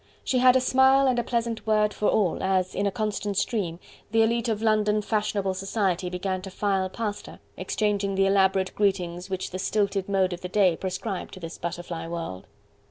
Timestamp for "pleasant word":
1.23-1.93